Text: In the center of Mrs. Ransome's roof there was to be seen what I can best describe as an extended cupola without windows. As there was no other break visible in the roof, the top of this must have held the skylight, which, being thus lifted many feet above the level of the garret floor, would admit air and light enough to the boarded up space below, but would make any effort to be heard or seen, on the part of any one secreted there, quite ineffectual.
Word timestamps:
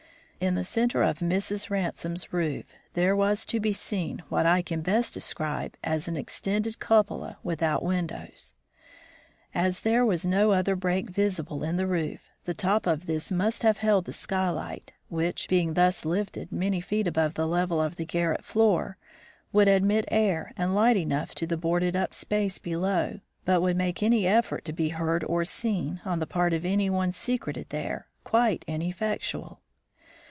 In 0.41 0.55
the 0.55 0.63
center 0.63 1.03
of 1.03 1.19
Mrs. 1.19 1.69
Ransome's 1.69 2.33
roof 2.33 2.65
there 2.95 3.15
was 3.15 3.45
to 3.45 3.59
be 3.59 3.71
seen 3.71 4.23
what 4.29 4.47
I 4.47 4.63
can 4.63 4.81
best 4.81 5.13
describe 5.13 5.75
as 5.83 6.07
an 6.07 6.17
extended 6.17 6.79
cupola 6.79 7.37
without 7.43 7.83
windows. 7.83 8.55
As 9.53 9.81
there 9.81 10.03
was 10.03 10.25
no 10.25 10.49
other 10.51 10.75
break 10.75 11.11
visible 11.11 11.63
in 11.63 11.77
the 11.77 11.85
roof, 11.85 12.31
the 12.45 12.55
top 12.55 12.87
of 12.87 13.05
this 13.05 13.31
must 13.31 13.61
have 13.61 13.77
held 13.77 14.05
the 14.05 14.13
skylight, 14.13 14.93
which, 15.09 15.47
being 15.47 15.75
thus 15.75 16.05
lifted 16.05 16.51
many 16.51 16.81
feet 16.81 17.07
above 17.07 17.35
the 17.35 17.47
level 17.47 17.79
of 17.79 17.97
the 17.97 18.05
garret 18.05 18.43
floor, 18.43 18.97
would 19.53 19.67
admit 19.67 20.05
air 20.07 20.53
and 20.57 20.73
light 20.73 20.97
enough 20.97 21.35
to 21.35 21.45
the 21.45 21.55
boarded 21.55 21.95
up 21.95 22.15
space 22.15 22.57
below, 22.57 23.19
but 23.45 23.61
would 23.61 23.77
make 23.77 24.01
any 24.01 24.25
effort 24.25 24.65
to 24.65 24.73
be 24.73 24.89
heard 24.89 25.23
or 25.25 25.45
seen, 25.45 26.01
on 26.03 26.17
the 26.17 26.25
part 26.25 26.51
of 26.51 26.65
any 26.65 26.89
one 26.89 27.11
secreted 27.11 27.67
there, 27.69 28.07
quite 28.23 28.65
ineffectual. 28.67 29.59